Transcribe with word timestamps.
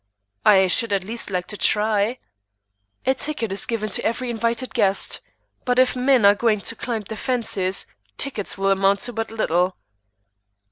"I 0.43 0.65
should 0.65 0.93
at 0.93 1.03
least 1.03 1.29
like 1.29 1.45
to 1.45 1.55
try." 1.57 2.17
"A 3.05 3.13
ticket 3.13 3.51
is 3.51 3.67
given 3.67 3.87
to 3.89 4.03
every 4.03 4.31
invited 4.31 4.73
guest; 4.73 5.21
but 5.63 5.77
if 5.77 5.95
men 5.95 6.25
are 6.25 6.33
going 6.33 6.61
to 6.61 6.75
climb 6.75 7.01
the 7.03 7.15
fences, 7.15 7.85
tickets 8.17 8.57
will 8.57 8.71
amount 8.71 9.01
to 9.01 9.13
but 9.13 9.29
little." 9.29 9.75